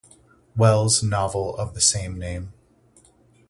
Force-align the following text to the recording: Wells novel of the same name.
Wells 0.57 1.03
novel 1.03 1.55
of 1.57 1.75
the 1.75 1.79
same 1.79 2.17
name. 2.17 2.53